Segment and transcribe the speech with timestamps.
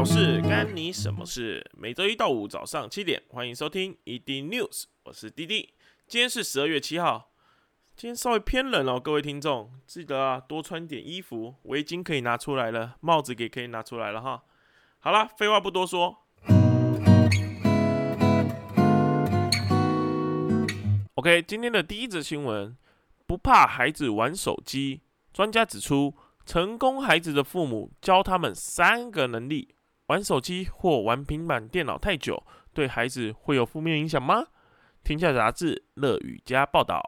[0.00, 1.62] 小事干你什么事？
[1.76, 5.74] 每周一到五早上七点，欢迎收听 ED News，我是滴滴。
[6.08, 7.32] 今天是十二月七号，
[7.96, 14.42] 今天稍微偏冷哦，各位听众记得啊，多穿点衣服，围巾可以拿出来了，帽子也可以拿出来了哈。
[15.00, 16.16] 好了，废话不多说。
[21.16, 22.74] OK，今天的第一则新闻，
[23.26, 25.02] 不怕孩子玩手机。
[25.34, 26.14] 专家指出，
[26.46, 29.74] 成功孩子的父母教他们三个能力，
[30.10, 34.44] 玩手机或玩平板电脑太久，对孩子会有负面影响吗？
[35.04, 37.00] 天下杂志乐语家报道，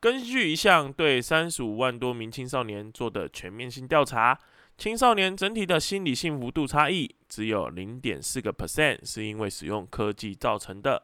[0.00, 4.38] 根据一项对三十五万多名青少年做的全面性调查，
[4.78, 11.02] 青少年整体的心理幸福度差异只有零点四个 percent 是因为使用科技造成的。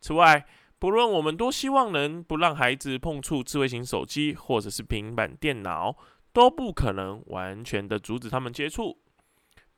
[0.00, 0.46] 此外，
[0.78, 5.94] 不论我们多希望能不让孩子碰触智慧型手机或者是平板电脑，
[6.32, 8.96] 都不可能完全的阻止他们接触。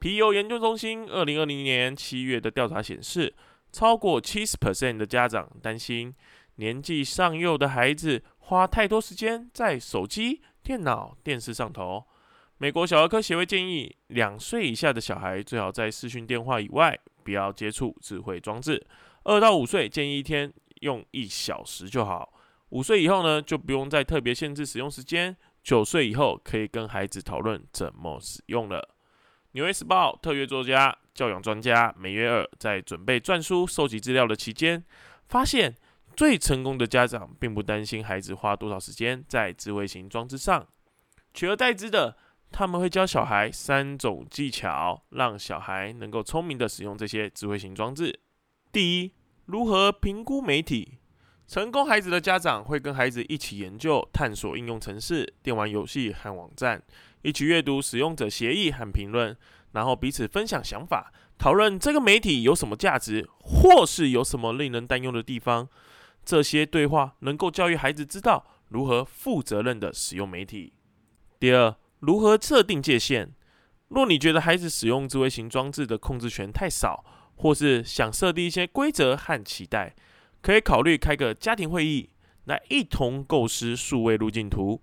[0.02, 3.32] 皮尤研究中心二零二零年七月的调查显示，
[3.70, 6.12] 超过七十 percent 的家长担心
[6.56, 12.04] 年纪尚幼的孩子花太多时间在手机、电脑、电视上头。
[12.58, 18.84] 美国小儿科协会建议，两岁以下的小孩最好在视讯电话以外不要接触智慧装置。
[19.22, 20.52] 二到五岁建议一天。
[20.82, 22.32] 用一小时就好。
[22.70, 25.36] 五岁以后呢，就不用再特别限制使用时间。
[25.62, 28.91] 九岁以后可以跟孩子讨论怎么使用了。
[29.52, 34.82] 纽约时报特约作家、教养专家梅约尔在准备篆书、收集资料的期间，
[35.28, 35.76] 发现
[36.16, 40.66] 最成功的家长并不担心孩子花多少时间在智慧型装置上，
[41.34, 42.16] 取而代之的，
[42.50, 48.20] 他们会教小孩三种技巧，让小孩能够聪明的使用这些智慧型装置。
[48.72, 49.12] 第一。
[49.46, 50.98] 如何评估媒体？
[51.48, 56.80] 成功孩子的家长会跟孩子一起研究、探索应用程式、电玩游戏和网站，
[57.22, 59.36] 一起阅读使用者协议和评论，
[59.72, 65.68] 然后彼此分享想法，讨论这个媒体有什么价值，或是有什么令人担忧的地方。
[66.24, 70.72] 这些对话能够教育孩子知道如何负责任的使用媒体。
[71.40, 73.30] 第二，如何设定界限？
[73.88, 79.94] 若你觉得孩子使用智慧型装置的控制权太少，或是想设定一些规则和期待，
[80.40, 82.10] 可以考虑开个家庭会议，
[82.44, 84.80] 来一同构思数位路径图。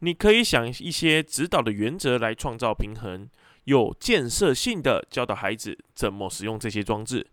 [0.00, 3.28] 你可以想一些指导的原则来创造平衡，
[3.64, 7.26] 有建设性的教导孩子怎么使用这些装置，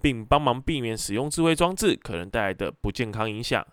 [0.00, 3.66] 并帮忙避免使用智慧装置可能带来的不健康影响。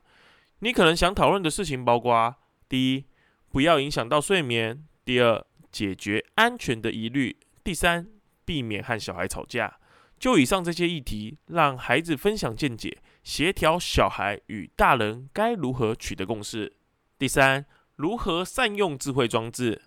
[0.60, 2.36] 你可能想讨论的事情包括：
[2.68, 3.06] 第一，
[3.52, 8.08] 不要影响到睡眠；第二，解决安全的疑虑；第三，
[8.46, 9.80] 避免和小孩吵架。
[10.20, 16.74] 就以上这些议题，让孩子分享见解，协调小孩与大人该如何取得共识。
[17.18, 17.66] 第三，
[18.00, 19.82] 如何善用智慧装置？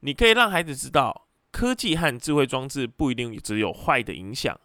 [0.00, 4.58] 你可以让孩子知道，科技和智慧装置不一定只有坏的影响，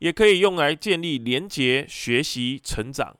[0.00, 3.16] 也可以用来建立连结、学习、成长。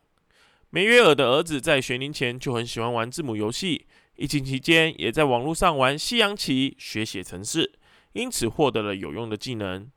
[0.68, 7.72] 梅约尔的儿子在学龄前就很喜欢玩字母游戏，疫情期间也在网络上玩西洋棋，学写程式，
[8.12, 9.90] 因此获得了有用的技能。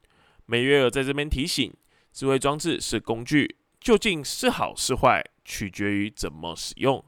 [0.45, 1.73] 梅约尔在这边提醒：
[2.13, 7.03] 智慧装置是工具，究竟是好是坏，取决于怎么使用。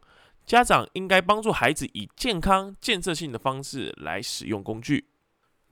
[0.46, 5.07] 家长应该帮助孩子以健康、建设性的方式来使用工具。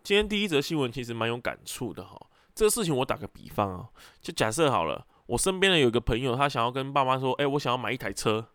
[0.03, 2.19] 今天第一则新闻其实蛮有感触的哈。
[2.55, 3.89] 这个事情我打个比方啊，
[4.21, 8.47] 就假设好了，我身边的有一个朋友，他想要跟爸妈说：“哎，我想要买一台车。”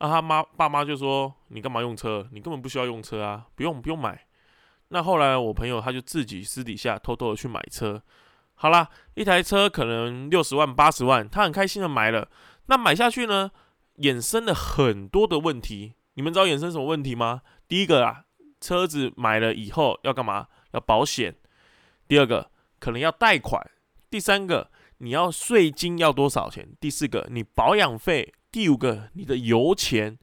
[0.00, 2.26] 那他妈爸妈就说：“你干嘛用车？
[2.32, 4.26] 你根本不需要用车啊，不用不用买。”
[4.88, 8.02] 那后来我朋友他就自己私底下偷偷的去买车。
[8.54, 12.28] 好啦，一台车可能六十万、八十万，他很开心的买了。
[12.66, 13.50] 那买下去呢，
[13.98, 15.94] 衍生了很多的问题。
[16.14, 17.42] 你们知道衍生什么问题吗？
[17.68, 18.24] 第一个啊，
[18.60, 20.48] 车子买了以后要干嘛？
[20.72, 21.34] 要保险。
[22.06, 23.64] 第二个，可能要贷款。
[24.10, 26.68] 第三个，你要税金要多少钱？
[26.80, 28.32] 第四个，你保养费。
[28.50, 30.18] 第五个，你的油钱。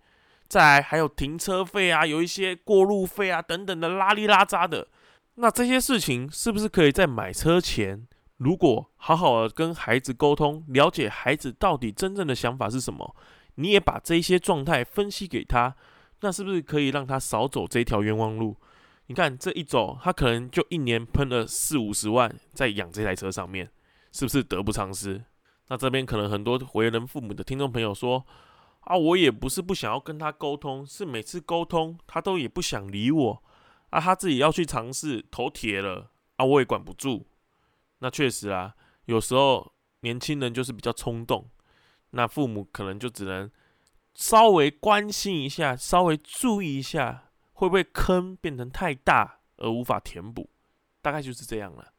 [0.48, 4.88] 再来还有停车费啊，有一些过路费啊等等的拉里拉扎的。
[5.36, 8.08] 那这些事情是不是可以在买车前？
[8.38, 13.16] 如果好好的跟孩子沟通，了解孩子到底真正的想法是什么，
[13.56, 15.76] 你也把这些状态分析给他，
[16.22, 18.56] 那是不是可以让他少走这条冤枉路？
[19.08, 23.70] 你看这一走，他可能就一年喷了四五十万在养这台车上面，
[24.12, 25.24] 是不是得不偿失？
[25.68, 28.26] 那这边可能很多为人父母的听众朋友说：
[28.82, 33.44] 啊，我也不是不想要跟他沟通，是每次沟通他都也不想理我，
[33.90, 37.26] 啊，他自己要去尝试投铁了，啊，我也管不住。
[38.00, 38.76] 那确实啊，
[39.06, 39.72] 有时候
[40.02, 41.48] 年轻人就是比较冲动，
[42.18, 43.52] 那父母可能就只能
[44.14, 50.50] 稍微关心一下，稍微注意一下，会不会坑变成太大而无法填补，
[51.02, 51.92] 大概就是这样了。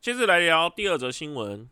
[0.00, 1.68] 接着来聊第二则新闻，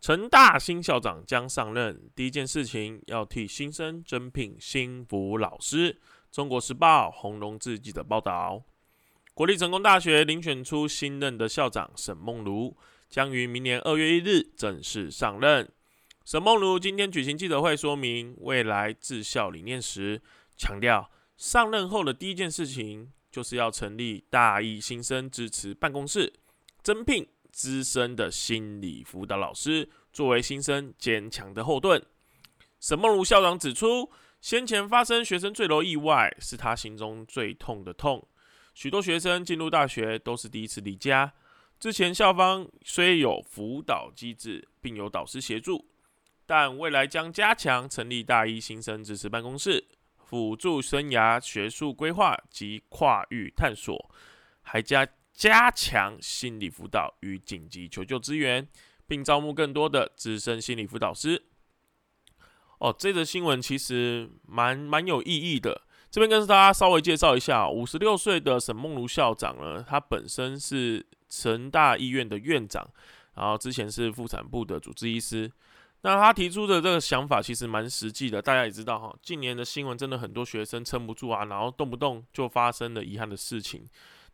[0.00, 6.00] 成大新校长将上任，第一件事情要替新生甄聘新辅老师。
[6.32, 8.64] 中国时报洪荣志记者报道。
[9.34, 12.76] 国立成功大学遴选出新任的校长沈梦如，
[13.10, 15.68] 将于明年二月一日正式上任。
[16.24, 20.22] 沈梦如今天举行记者会，说明未来治校理念时，
[20.56, 26.32] 强调上任后的第一件事情就是要成立大一新生支持办公室，
[26.82, 27.26] 增聘。
[27.56, 32.04] 资深的心理辅导老师作为新生坚强的后盾。
[32.80, 34.10] 沈梦如校长指出，
[34.40, 38.26] 先前发生学生坠楼意外是他心中最痛的痛。
[38.74, 41.32] 许多学生进入大学都是第一次离家，
[41.80, 45.88] 之前校方虽有辅导机制，并有导师协助，
[46.44, 49.86] 但未来将加强成立大一新生支持办公室，
[50.16, 54.10] 辅助生涯学术规划及跨域探索，
[54.60, 55.08] 还加。
[55.36, 58.68] 加强心理辅导与紧急求救资源，
[59.04, 61.46] 并招募更多的资深心理辅导师。
[62.78, 65.82] 哦，这则新闻其实蛮蛮有意义的。
[66.14, 72.88] 这边跟大家稍微介绍一下，五十六岁的沈梦如校长呢，他本身是成大医院的院长，
[73.34, 75.50] 然后之前是妇产部的主治医师。
[76.02, 78.40] 那他提出的这个想法其实蛮实际的。
[78.40, 83.84] 大家也知道哈，近年的新闻真的很多学生撑不住啊，然后动不动就发生了遗憾的事情。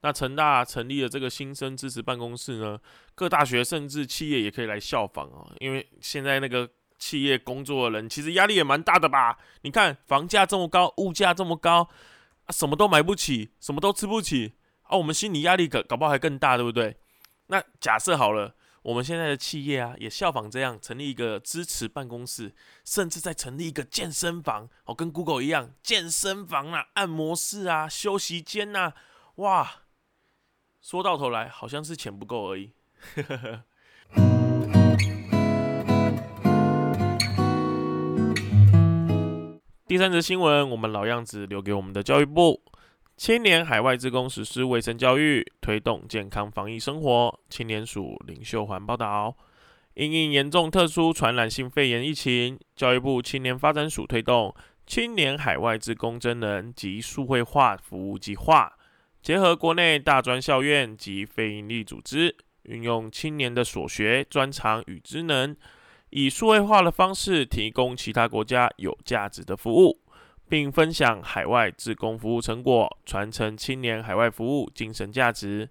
[0.02, 2.78] 那成大成立了这个新生支持办公室呢，
[3.14, 5.50] 各大学甚至企业也可以来效仿哦。
[5.60, 6.68] 因为现在那个
[7.00, 9.38] 企业工作的人其实压力也蛮大的吧？
[9.62, 11.88] 你看房价这么高，物价这么高，
[12.44, 14.52] 啊，什么都买不起，什么都吃不起
[14.82, 16.96] 啊，我们心理压力搞搞不好还更大，对不对？
[17.46, 22.54] 那假设好了，我们现在的企业啊，也效仿这样成立一个支持办公室，
[22.84, 28.92] 甚至再成立一个健身房哦，跟 Google 一样，健身房啊、按摩室啊、休息间呐，
[29.36, 29.82] 哇！
[30.80, 32.72] 说到头来，好像是钱不够而已。
[39.90, 42.62] 第三则新闻，我们老样子留给我们的教育部：
[43.16, 47.40] 青年海外职工实施卫生教育，推动健康防疫生活。
[47.48, 49.36] 青年署林秀环报道，
[49.94, 54.54] 因应严重特殊传染性肺炎疫情，教育部青年发展署推动
[54.86, 58.72] 青年海外职工真人及数位化服务计划。
[59.20, 65.56] 结合国内大专校院及非营利组织，运用青年的所学、专长与职能，
[66.10, 69.98] 以数位化的方式提供其他国家有价值的服务，
[70.48, 75.68] 并分享海外志工服务成果，传承青年海外服务精神价值。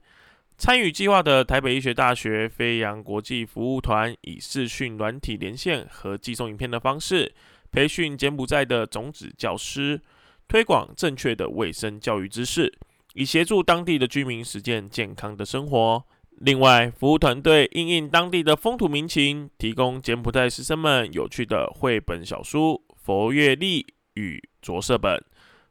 [0.58, 7.34] 参与计划的台北医学大学飞扬国际服务团，以视讯软体连线和寄送影片的方式，
[7.72, 10.02] 培训柬埔寨的种子教师，
[10.48, 12.74] 推广正确的卫生教育知识。
[13.14, 16.04] 以协助当地的居民实践健康的生活。
[16.42, 25.22] 另外，服务团队应应当地的风土民情，提供柬埔寨师生们有趣的绘本小书、佛乐历与着色本。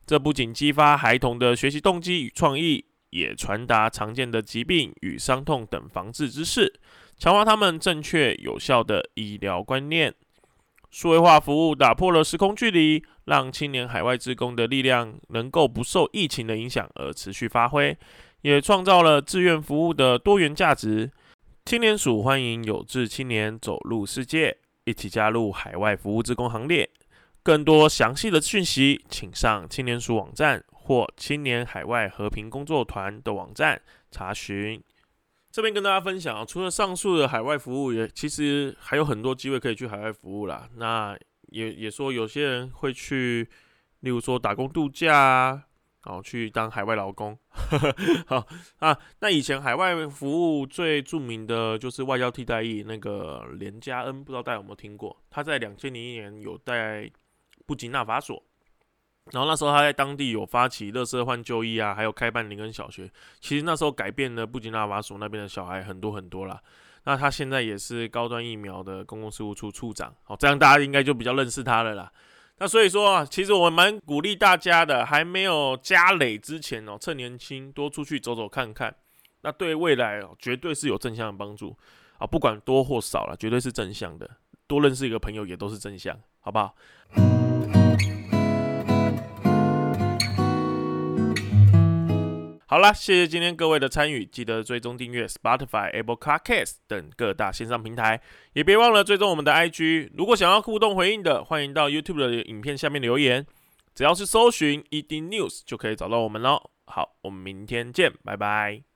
[0.07, 6.79] 这不仅激发孩童的学习动机与创意，也传达常见的疾病与伤痛等防治知识，
[7.17, 10.15] 强化他们正确有效的医疗观念。
[10.91, 17.97] 数位化服务打破了时空距离，让青年海外职工的力量能够不受疫情的影响而持续发挥，
[18.43, 21.11] 也创造了志愿服务的多元价值。
[21.65, 26.89] 青年署欢迎有志青年走入世界，一起加入海外服务职工行列。
[27.43, 33.81] 更多详细的讯息，请上青年署网站或青年海外和平工作团的网站
[34.11, 34.83] 查询。
[35.51, 40.69] 这边跟大家分享，除了上述的海外服务，也其实还有很多机会可以去海外服务啦。
[40.77, 41.17] 那
[41.49, 43.49] 也也说有些人会去，
[44.01, 45.65] 例如说打工度假啊，
[46.09, 47.39] 好去当海外劳工。
[48.27, 48.47] 好
[48.79, 55.15] 啊，那以前海外服务最著名的就是外交替代役那个连加恩，不知道大家有没有听过？
[55.29, 57.11] 他在两千零一年有在
[57.67, 58.43] 布吉纳法索。
[59.33, 63.11] 然后那时候他在当地有发起乐色换就医啊，还有开办林恩小学。
[63.41, 66.59] 其实那时候改变了布吉纳法索那边的小孩很多很多啦。
[67.05, 72.11] 那他现在也是高端疫苗的公共事务处处长，好，这样大家应该就比较认识他了啦。
[72.61, 78.95] 那所以说啊，其实我蛮鼓励大家的，还没有加累之前哦，趁年轻多出去走走看看，
[79.43, 81.77] 那对未来哦绝对是有正向的帮助
[82.19, 84.29] 啊，不管多或少了，绝对是正向的。
[84.67, 86.75] 多认识一个朋友也都是正向，好不好？
[92.71, 98.21] 好了，谢谢今天各位的参与，记得追踪订阅 Spotify、Apple Podcast 等各大线上平台，
[98.53, 100.11] 也别忘了追踪我们的 IG。
[100.15, 103.47] 如果想要互动回应的，欢迎到 YouTube 的影片下面留言，
[103.95, 106.71] 只要是搜寻 ED News 就可以找到我们喽。
[106.85, 108.88] 好，我们明天见，拜拜。